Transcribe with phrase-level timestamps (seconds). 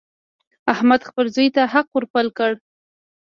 [0.73, 2.51] احمد خپل زوی ته حق ور پل کړ.